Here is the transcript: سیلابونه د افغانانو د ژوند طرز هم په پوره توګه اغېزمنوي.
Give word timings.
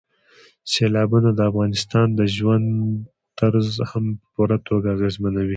سیلابونه 0.71 1.29
د 1.33 1.39
افغانانو 1.49 2.17
د 2.19 2.21
ژوند 2.35 2.67
طرز 3.39 3.67
هم 3.91 4.05
په 4.19 4.25
پوره 4.33 4.57
توګه 4.67 4.87
اغېزمنوي. 4.95 5.49